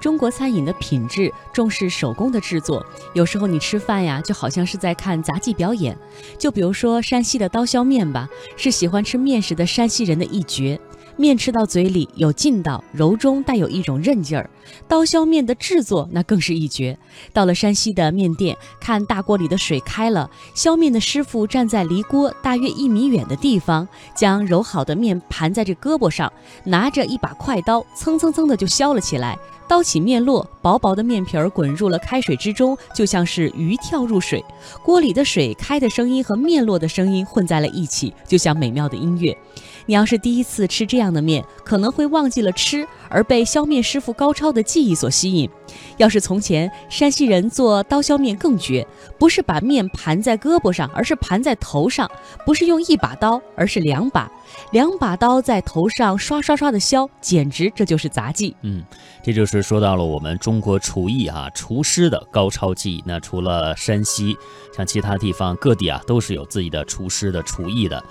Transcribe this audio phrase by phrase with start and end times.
[0.00, 5.96] 中国餐饮的品质重视手工的制作，有时候你吃饭呀，就好像是在看杂技表演。
[6.38, 10.80] 就比如说山西的刀削面吧，是喜欢吃面食的山西人的一绝。
[11.16, 14.48] 面吃到嘴里有劲道，柔中带有一种韧劲儿。
[14.86, 16.96] 刀削面的制作那更是一绝。
[17.32, 29.36] 到了山西的面店，看大锅里的水开了，削面的师傅站在离锅大约一米远的地方，将揉好的面盘在这胳膊上，拿着一把快刀，蹭蹭蹭的就削了起来。
[29.68, 34.42] 刀起面落，薄薄的面皮儿滚入了开水之中，就像是鱼跳入水。
[34.82, 39.36] 锅里的水开的声音和面落的声音混在了一起，就像美妙的音乐。
[39.88, 45.48] 你要是第一次吃这样的面，可能会忘记了吃，而被削面师傅高超的技艺所吸引。
[45.96, 48.86] 要是从前山西人做刀削面更绝，
[49.18, 52.06] 不是把面盘在胳膊上，而是盘在头上；
[52.44, 54.30] 不是用一把刀，而是两把，
[54.72, 58.54] 两把刀在头上刷刷刷的削，简直这就是杂技。
[58.60, 58.84] 嗯，
[59.22, 63.02] 这就是说到了我们中国厨艺啊，厨师的高超技艺。
[63.06, 64.36] 那除了山西，
[64.76, 68.04] 像其他地方各地啊，都是有自己的厨师的厨艺的。